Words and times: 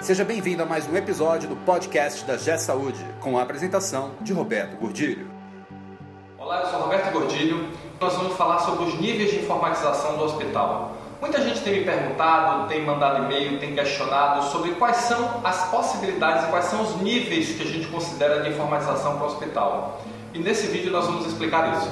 Seja 0.00 0.24
bem-vindo 0.24 0.62
a 0.62 0.66
mais 0.66 0.88
um 0.88 0.96
episódio 0.96 1.48
do 1.48 1.56
podcast 1.56 2.24
da 2.24 2.36
G 2.36 2.56
Saúde, 2.56 3.04
com 3.20 3.36
a 3.36 3.42
apresentação 3.42 4.12
de 4.20 4.32
Roberto 4.32 4.76
Gordilho. 4.76 5.28
Olá, 6.38 6.60
eu 6.62 6.70
sou 6.70 6.82
Roberto 6.82 7.12
Gordilho. 7.12 7.68
Nós 8.00 8.14
vamos 8.14 8.36
falar 8.36 8.60
sobre 8.60 8.84
os 8.84 8.94
níveis 9.00 9.32
de 9.32 9.40
informatização 9.40 10.16
do 10.16 10.22
hospital. 10.22 10.96
Muita 11.20 11.42
gente 11.42 11.60
tem 11.62 11.80
me 11.80 11.84
perguntado, 11.84 12.68
tem 12.68 12.86
mandado 12.86 13.24
e-mail, 13.24 13.58
tem 13.58 13.74
questionado 13.74 14.44
sobre 14.50 14.70
quais 14.76 14.98
são 14.98 15.40
as 15.42 15.68
possibilidades 15.68 16.44
e 16.44 16.46
quais 16.46 16.66
são 16.66 16.80
os 16.80 16.94
níveis 17.02 17.56
que 17.56 17.64
a 17.64 17.66
gente 17.66 17.88
considera 17.88 18.40
de 18.42 18.50
informatização 18.50 19.16
para 19.16 19.24
o 19.24 19.26
hospital. 19.26 20.00
E 20.32 20.38
nesse 20.38 20.68
vídeo 20.68 20.92
nós 20.92 21.06
vamos 21.06 21.26
explicar 21.26 21.76
isso. 21.76 21.90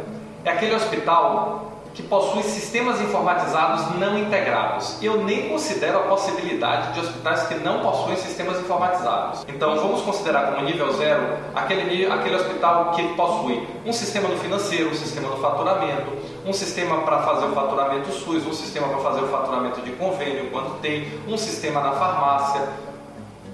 é 0.45 0.51
aquele 0.51 0.77
hospital 0.77 1.73
que 1.93 2.03
possui 2.05 2.43
sistemas 2.45 3.01
informatizados 3.01 3.99
não 3.99 4.17
integrados. 4.17 4.97
Eu 5.03 5.25
nem 5.25 5.49
considero 5.49 5.99
a 5.99 6.03
possibilidade 6.03 6.95
de 6.95 7.01
hospitais 7.01 7.43
que 7.49 7.55
não 7.57 7.81
possuem 7.81 8.17
sistemas 8.17 8.61
informatizados. 8.61 9.45
Então 9.49 9.77
vamos 9.77 10.03
considerar 10.03 10.53
como 10.53 10.65
nível 10.65 10.93
zero 10.93 11.37
aquele, 11.55 12.07
aquele 12.07 12.37
hospital 12.37 12.93
que 12.93 13.03
possui 13.15 13.69
um 13.85 13.93
sistema 13.93 14.29
no 14.29 14.37
financeiro, 14.39 14.91
um 14.91 14.95
sistema 14.95 15.29
no 15.29 15.37
faturamento, 15.39 16.13
um 16.47 16.53
sistema 16.53 16.99
para 17.03 17.19
fazer 17.23 17.47
o 17.47 17.53
faturamento 17.53 18.11
SUS, 18.13 18.47
um 18.47 18.53
sistema 18.53 18.89
para 18.89 18.99
fazer 18.99 19.25
o 19.25 19.29
faturamento 19.29 19.81
de 19.83 19.91
convênio 19.93 20.49
quando 20.51 20.81
tem, 20.81 21.09
um 21.29 21.37
sistema 21.37 21.81
na 21.81 21.93
farmácia. 21.93 22.69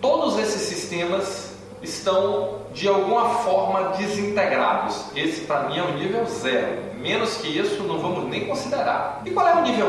Todos 0.01 0.39
esses 0.39 0.61
sistemas 0.62 1.56
estão 1.83 2.58
de 2.72 2.88
alguma 2.88 3.30
forma 3.40 3.96
desintegrados. 3.96 5.06
Esse 5.14 5.42
para 5.42 5.64
mim 5.64 5.78
é 5.78 5.82
o 5.82 5.92
nível 5.92 6.24
zero. 6.27 6.88
Menos 6.98 7.36
que 7.36 7.58
isso 7.58 7.83
não 7.84 7.98
vamos 7.98 8.28
nem 8.28 8.47
considerar. 8.47 9.22
E 9.25 9.30
qual 9.30 9.47
é 9.47 9.55
o 9.55 9.62
nível 9.62 9.86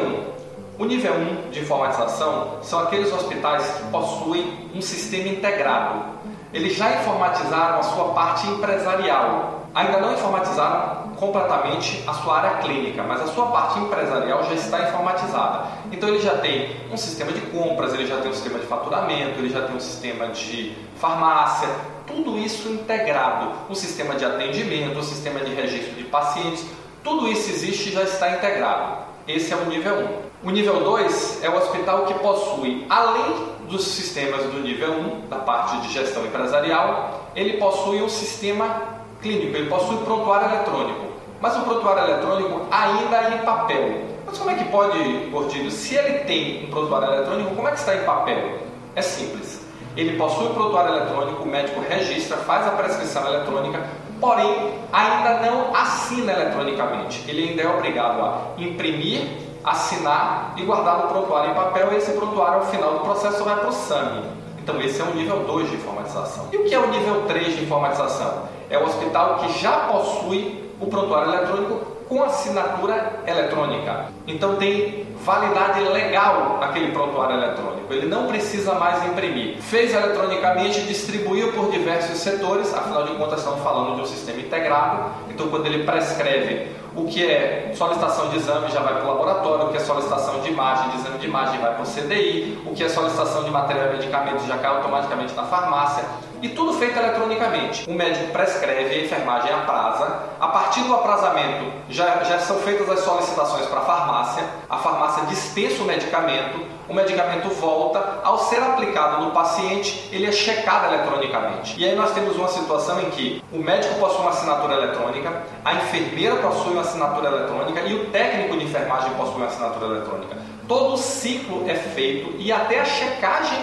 1? 0.78 0.84
O 0.84 0.86
nível 0.86 1.14
1 1.14 1.50
de 1.52 1.60
informatização 1.60 2.60
são 2.62 2.80
aqueles 2.80 3.12
hospitais 3.12 3.68
que 3.68 3.84
possuem 3.92 4.70
um 4.74 4.82
sistema 4.82 5.28
integrado. 5.28 6.06
Eles 6.54 6.76
já 6.76 6.96
informatizaram 6.96 7.80
a 7.80 7.84
sua 7.84 8.14
parte 8.14 8.48
empresarial. 8.48 9.66
Ainda 9.76 10.00
não 10.00 10.14
informatizaram 10.14 11.10
completamente 11.18 12.02
a 12.08 12.14
sua 12.14 12.38
área 12.38 12.58
clínica, 12.60 13.04
mas 13.04 13.22
a 13.22 13.28
sua 13.28 13.48
parte 13.48 13.78
empresarial 13.78 14.44
já 14.46 14.54
está 14.54 14.88
informatizada. 14.88 15.66
Então 15.92 16.08
ele 16.10 16.22
já 16.22 16.38
tem 16.38 16.76
um 16.92 16.98
sistema 16.98 17.32
de 17.32 17.42
compras, 17.42 17.94
ele 17.94 18.08
já 18.08 18.18
tem 18.18 18.32
um 18.32 18.34
sistema 18.34 18.58
de 18.58 18.66
faturamento, 18.66 19.38
ele 19.38 19.50
já 19.50 19.62
tem 19.62 19.76
um 19.76 19.80
sistema 19.80 20.28
de 20.28 20.76
farmácia, 20.96 21.68
tudo 22.10 22.38
isso 22.38 22.68
integrado. 22.70 23.52
Um 23.70 23.76
sistema 23.76 24.16
de 24.16 24.26
atendimento, 24.26 24.98
um 24.98 25.04
sistema 25.04 25.40
de 25.40 25.54
registro 25.54 25.94
de 25.94 26.04
pacientes, 26.06 26.66
tudo 27.04 27.28
isso 27.28 27.50
existe 27.52 27.90
e 27.90 27.92
já 27.94 28.04
está 28.04 28.32
integrado. 28.32 29.04
Esse 29.28 29.54
é 29.54 29.56
o 29.56 29.66
nível 29.66 29.96
1. 30.44 30.48
O 30.48 30.50
nível 30.50 30.84
2 30.84 31.44
é 31.44 31.50
o 31.50 31.56
hospital 31.56 32.06
que 32.06 32.16
possui, 32.16 32.86
além 32.90 33.48
dos 33.70 33.86
sistemas 33.86 34.44
do 34.46 34.60
nível 34.60 34.92
1, 34.92 35.28
da 35.30 35.38
parte 35.38 35.78
de 35.82 35.94
gestão 35.94 36.26
empresarial, 36.26 37.30
ele 37.36 37.58
possui 37.58 38.02
um 38.02 38.10
sistema 38.10 39.00
clínico, 39.22 39.56
ele 39.56 39.70
possui 39.70 39.98
prontuário 39.98 40.48
eletrônico. 40.48 41.10
Mas 41.40 41.56
o 41.58 41.62
prontuário 41.62 42.04
eletrônico 42.04 42.62
ainda 42.72 43.18
é 43.18 43.36
em 43.36 43.46
papel. 43.46 44.02
Mas 44.26 44.38
como 44.38 44.50
é 44.50 44.56
que 44.56 44.66
pode, 44.66 44.98
Gordilho, 45.32 45.70
se 45.70 45.96
ele 45.96 46.20
tem 46.20 46.66
um 46.66 46.70
prontuário 46.70 47.14
eletrônico, 47.14 47.56
como 47.56 47.68
é 47.68 47.72
que 47.72 47.80
está 47.80 47.96
em 47.96 48.04
papel? 48.04 48.60
É 48.96 49.02
simples. 49.02 49.59
Ele 50.00 50.16
possui 50.16 50.46
o 50.46 50.52
prontuário 50.52 50.96
eletrônico, 50.96 51.44
o 51.44 51.46
médico 51.46 51.82
registra, 51.82 52.38
faz 52.38 52.66
a 52.66 52.72
prescrição 52.72 53.28
eletrônica, 53.28 53.84
porém 54.18 54.74
ainda 54.94 55.42
não 55.42 55.76
assina 55.76 56.32
eletronicamente. 56.32 57.30
Ele 57.30 57.50
ainda 57.50 57.64
é 57.64 57.68
obrigado 57.68 58.22
a 58.22 58.44
imprimir, 58.58 59.28
assinar 59.62 60.54
e 60.56 60.64
guardar 60.64 61.04
o 61.04 61.08
prontuário 61.10 61.52
em 61.52 61.54
papel 61.54 61.92
e 61.92 61.98
esse 61.98 62.14
prontuário 62.14 62.60
ao 62.60 62.68
final 62.68 62.94
do 62.94 63.00
processo 63.02 63.44
vai 63.44 63.58
para 63.58 63.68
o 63.68 63.74
SAMI. 63.74 64.24
Então 64.60 64.80
esse 64.80 65.02
é 65.02 65.04
o 65.04 65.14
nível 65.14 65.40
2 65.40 65.70
de 65.70 65.76
informatização. 65.76 66.48
E 66.54 66.56
o 66.56 66.64
que 66.64 66.74
é 66.74 66.80
o 66.80 66.88
nível 66.88 67.24
3 67.28 67.58
de 67.58 67.64
informatização? 67.64 68.44
É 68.70 68.78
o 68.78 68.86
hospital 68.86 69.40
que 69.40 69.60
já 69.60 69.82
possui 69.92 70.72
o 70.80 70.88
prontuário 70.88 71.34
eletrônico 71.34 71.99
com 72.10 72.24
assinatura 72.24 73.22
eletrônica. 73.28 74.08
Então 74.28 74.56
tem 74.56 75.06
validade 75.24 75.82
legal 75.82 76.60
aquele 76.62 76.92
prontuário 76.92 77.36
eletrônico. 77.36 77.94
Ele 77.94 78.08
não 78.08 78.26
precisa 78.26 78.74
mais 78.74 79.06
imprimir. 79.06 79.62
Fez 79.62 79.94
eletronicamente, 79.94 80.82
distribuiu 80.82 81.54
por 81.54 81.70
diversos 81.72 82.18
setores, 82.18 82.74
afinal 82.74 83.04
de 83.04 83.14
contas 83.14 83.40
estamos 83.40 83.62
falando 83.62 83.96
de 83.96 84.02
um 84.02 84.06
sistema 84.06 84.40
integrado. 84.40 85.12
Então 85.30 85.48
quando 85.50 85.68
ele 85.68 85.84
prescreve 85.84 86.68
o 86.96 87.06
que 87.06 87.24
é 87.24 87.72
solicitação 87.76 88.30
de 88.30 88.38
exame 88.38 88.72
já 88.72 88.82
vai 88.82 88.96
para 88.96 89.04
o 89.04 89.08
laboratório, 89.08 89.68
o 89.68 89.70
que 89.70 89.78
é 89.78 89.80
solicitação 89.80 90.42
de 90.42 90.50
imagem, 90.50 90.90
de 90.90 90.98
exame 90.98 91.20
de 91.20 91.28
imagem 91.28 91.60
vai 91.60 91.74
para 91.76 91.84
o 91.84 91.86
CDI, 91.86 92.62
o 92.66 92.74
que 92.74 92.84
é 92.84 92.90
solicitação 92.90 93.44
de 93.44 93.52
material 93.52 93.88
e 93.88 93.98
medicamentos 93.98 94.46
já 94.48 94.58
cai 94.58 94.76
automaticamente 94.76 95.34
na 95.36 95.44
farmácia. 95.44 96.04
E 96.42 96.50
tudo 96.50 96.74
feito 96.74 96.98
eletronicamente. 96.98 97.90
O 97.90 97.94
médico 97.94 98.32
prescreve, 98.32 98.96
a 98.96 99.04
enfermagem 99.04 99.52
apraza. 99.52 100.20
A 100.40 100.48
partir 100.48 100.82
do 100.84 100.96
aprazamento, 100.96 101.66
já, 102.00 102.24
já 102.24 102.40
são 102.40 102.58
feitas 102.60 102.90
as 102.90 103.02
solicitações 103.02 103.66
para 103.66 103.80
a 103.80 103.84
farmácia. 103.84 104.44
A 104.70 104.78
farmácia 104.78 105.26
dispensa 105.26 105.84
o 105.84 105.86
medicamento. 105.86 106.66
O 106.88 106.94
medicamento 106.94 107.50
volta. 107.50 108.22
Ao 108.24 108.40
ser 108.40 108.64
aplicado 108.64 109.26
no 109.26 109.32
paciente, 109.32 110.10
ele 110.12 110.26
é 110.26 110.32
checado 110.32 110.94
eletronicamente. 110.94 111.76
E 111.78 111.86
aí 111.86 111.96
nós 111.96 112.12
temos 112.14 112.38
uma 112.38 112.48
situação 112.48 113.02
em 113.02 113.10
que 113.10 113.44
o 113.52 113.58
médico 113.58 113.96
possui 113.96 114.22
uma 114.22 114.30
assinatura 114.30 114.76
eletrônica, 114.76 115.44
a 115.64 115.74
enfermeira 115.74 116.38
possui 116.38 116.72
uma 116.72 116.82
assinatura 116.82 117.28
eletrônica 117.28 117.82
e 117.82 117.94
o 117.94 118.06
técnico 118.06 118.58
de 118.58 118.64
enfermagem 118.64 119.12
possui 119.12 119.36
uma 119.36 119.48
assinatura 119.48 119.98
eletrônica. 119.98 120.38
Todo 120.68 120.94
o 120.94 120.98
ciclo 120.98 121.70
é 121.70 121.76
feito 121.76 122.36
e 122.38 122.52
até 122.52 122.80
a 122.80 122.86
checagem 122.86 123.60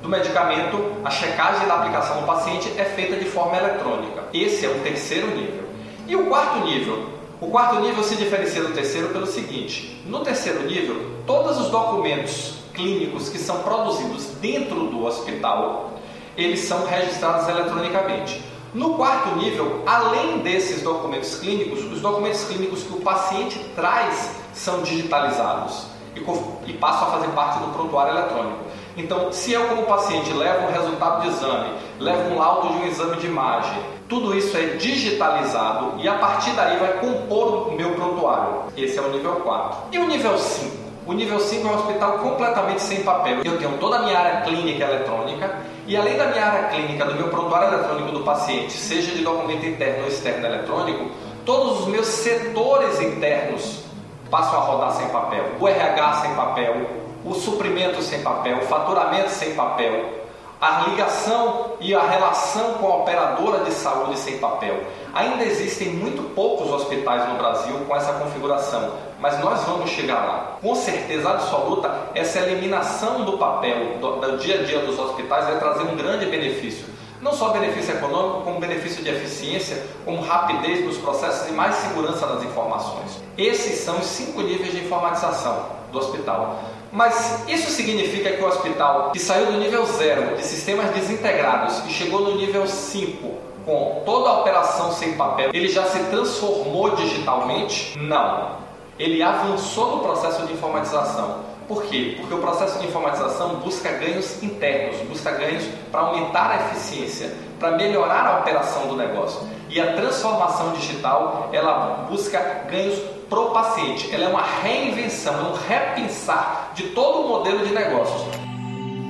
do 0.00 0.08
medicamento, 0.08 0.92
a 1.04 1.10
checagem 1.10 1.66
da 1.66 1.74
aplicação 1.74 2.20
no 2.20 2.26
paciente 2.26 2.72
é 2.78 2.84
feita 2.84 3.16
de 3.16 3.24
forma 3.26 3.56
eletrônica. 3.56 4.24
Esse 4.32 4.64
é 4.64 4.68
o 4.68 4.80
terceiro 4.80 5.28
nível. 5.28 5.66
E 6.06 6.14
o 6.14 6.26
quarto 6.26 6.60
nível? 6.60 7.15
O 7.38 7.48
quarto 7.48 7.80
nível 7.80 8.02
se 8.02 8.16
diferencia 8.16 8.62
do 8.62 8.72
terceiro 8.72 9.10
pelo 9.10 9.26
seguinte: 9.26 10.02
no 10.06 10.20
terceiro 10.20 10.62
nível, 10.62 11.20
todos 11.26 11.58
os 11.58 11.68
documentos 11.68 12.54
clínicos 12.72 13.28
que 13.28 13.38
são 13.38 13.62
produzidos 13.62 14.28
dentro 14.40 14.86
do 14.86 15.04
hospital, 15.04 15.90
eles 16.34 16.60
são 16.60 16.86
registrados 16.86 17.46
eletronicamente. 17.46 18.42
No 18.72 18.94
quarto 18.94 19.36
nível, 19.36 19.82
além 19.86 20.38
desses 20.38 20.82
documentos 20.82 21.38
clínicos, 21.38 21.84
os 21.84 22.00
documentos 22.00 22.44
clínicos 22.44 22.82
que 22.82 22.94
o 22.94 23.00
paciente 23.00 23.58
traz 23.74 24.30
são 24.54 24.82
digitalizados 24.82 25.88
e, 26.14 26.72
passam 26.74 27.08
a 27.08 27.10
fazer 27.12 27.28
parte 27.28 27.58
do 27.58 27.72
prontuário 27.72 28.16
eletrônico. 28.16 28.64
Então, 28.96 29.30
se 29.30 29.52
eu 29.52 29.68
como 29.68 29.82
paciente 29.82 30.32
levo 30.32 30.66
um 30.66 30.72
resultado 30.72 31.22
de 31.22 31.28
exame, 31.28 31.70
levo 32.00 32.34
um 32.34 32.38
laudo 32.38 32.68
de 32.68 32.74
um 32.78 32.86
exame 32.86 33.16
de 33.16 33.26
imagem, 33.26 33.78
tudo 34.08 34.36
isso 34.36 34.56
é 34.56 34.76
digitalizado 34.76 35.94
e 35.98 36.08
a 36.08 36.14
partir 36.14 36.52
daí 36.52 36.78
vai 36.78 36.94
compor 36.94 37.68
o 37.68 37.72
meu 37.72 37.90
prontuário. 37.90 38.62
Esse 38.76 38.98
é 38.98 39.02
o 39.02 39.10
nível 39.10 39.36
4. 39.36 39.88
E 39.92 39.98
o 39.98 40.06
nível 40.06 40.38
5? 40.38 40.86
O 41.06 41.12
nível 41.12 41.38
5 41.38 41.66
é 41.66 41.70
um 41.70 41.74
hospital 41.74 42.18
completamente 42.18 42.82
sem 42.82 43.02
papel. 43.02 43.42
Eu 43.44 43.58
tenho 43.58 43.76
toda 43.78 43.96
a 43.96 44.02
minha 44.02 44.18
área 44.18 44.40
clínica 44.40 44.84
eletrônica 44.84 45.56
e 45.86 45.96
além 45.96 46.16
da 46.16 46.26
minha 46.26 46.44
área 46.44 46.68
clínica, 46.68 47.04
do 47.04 47.14
meu 47.14 47.28
prontuário 47.28 47.68
eletrônico 47.68 48.12
do 48.12 48.24
paciente, 48.24 48.72
seja 48.72 49.12
de 49.12 49.22
documento 49.22 49.66
interno 49.66 50.02
ou 50.02 50.08
externo 50.08 50.46
eletrônico, 50.46 51.10
todos 51.44 51.80
os 51.80 51.86
meus 51.86 52.06
setores 52.06 53.00
internos 53.00 53.84
passam 54.30 54.58
a 54.58 54.62
rodar 54.62 54.92
sem 54.92 55.08
papel. 55.08 55.44
O 55.60 55.68
RH 55.68 56.12
sem 56.22 56.34
papel, 56.34 57.05
o 57.26 57.34
suprimento 57.34 58.00
sem 58.00 58.22
papel, 58.22 58.58
o 58.58 58.66
faturamento 58.66 59.30
sem 59.30 59.54
papel, 59.54 60.26
a 60.60 60.86
ligação 60.88 61.72
e 61.80 61.94
a 61.94 62.02
relação 62.02 62.74
com 62.74 62.86
a 62.86 62.96
operadora 62.96 63.64
de 63.64 63.72
saúde 63.72 64.18
sem 64.18 64.38
papel. 64.38 64.84
Ainda 65.12 65.44
existem 65.44 65.88
muito 65.88 66.34
poucos 66.34 66.70
hospitais 66.72 67.28
no 67.28 67.36
Brasil 67.36 67.74
com 67.86 67.94
essa 67.94 68.14
configuração, 68.14 68.92
mas 69.20 69.38
nós 69.40 69.64
vamos 69.64 69.90
chegar 69.90 70.24
lá. 70.24 70.56
Com 70.62 70.74
certeza 70.74 71.28
absoluta, 71.28 71.92
essa 72.14 72.38
eliminação 72.38 73.24
do 73.24 73.36
papel 73.36 73.98
do, 74.00 74.20
do 74.20 74.38
dia 74.38 74.60
a 74.60 74.62
dia 74.62 74.78
dos 74.78 74.98
hospitais 74.98 75.44
vai 75.44 75.58
trazer 75.58 75.82
um 75.82 75.96
grande 75.96 76.26
benefício. 76.26 76.86
Não 77.20 77.32
só 77.32 77.50
benefício 77.50 77.94
econômico, 77.94 78.42
como 78.42 78.60
benefício 78.60 79.02
de 79.02 79.10
eficiência, 79.10 79.82
como 80.04 80.20
rapidez 80.20 80.84
nos 80.84 80.98
processos 80.98 81.48
e 81.48 81.52
mais 81.52 81.74
segurança 81.76 82.26
das 82.26 82.42
informações. 82.42 83.20
Esses 83.38 83.80
são 83.80 83.98
os 83.98 84.06
cinco 84.06 84.42
níveis 84.42 84.72
de 84.72 84.84
informatização 84.84 85.66
do 85.90 85.98
hospital. 85.98 86.60
Mas 86.92 87.46
isso 87.48 87.70
significa 87.70 88.30
que 88.30 88.42
o 88.42 88.46
hospital 88.46 89.10
que 89.10 89.18
saiu 89.18 89.46
do 89.46 89.58
nível 89.58 89.84
0 89.84 90.36
de 90.36 90.44
sistemas 90.44 90.90
desintegrados 90.90 91.82
e 91.86 91.90
chegou 91.90 92.20
no 92.20 92.36
nível 92.36 92.66
5 92.66 93.46
com 93.64 94.02
toda 94.06 94.30
a 94.30 94.40
operação 94.40 94.92
sem 94.92 95.14
papel, 95.14 95.50
ele 95.52 95.68
já 95.68 95.84
se 95.84 95.98
transformou 96.04 96.94
digitalmente? 96.94 97.98
Não. 97.98 98.56
Ele 98.98 99.22
avançou 99.22 99.96
no 99.96 100.02
processo 100.02 100.46
de 100.46 100.52
informatização. 100.52 101.40
Por 101.66 101.82
quê? 101.84 102.16
Porque 102.20 102.34
o 102.34 102.38
processo 102.38 102.78
de 102.78 102.86
informatização 102.86 103.56
busca 103.56 103.90
ganhos 103.92 104.42
internos, 104.42 105.00
busca 105.08 105.30
ganhos 105.32 105.64
para 105.90 106.00
aumentar 106.00 106.50
a 106.50 106.56
eficiência. 106.66 107.32
para 107.58 107.70
melhorar 107.70 108.26
a 108.26 108.40
operação 108.40 108.86
do 108.86 108.96
negócio. 108.96 109.40
E 109.70 109.80
a 109.80 109.94
transformação 109.94 110.74
digital, 110.74 111.48
ela 111.54 112.06
busca 112.06 112.38
ganhos 112.70 112.98
pro 113.30 113.50
paciente. 113.50 114.14
Ela 114.14 114.24
é 114.24 114.28
uma 114.28 114.42
reinvenção, 114.42 115.34
é 115.34 115.42
um 115.42 115.54
repensar 115.54 116.72
de 116.74 116.88
todo 116.88 117.22
o 117.22 117.28
modelo 117.28 117.66
de 117.66 117.72
negócios. 117.72 118.26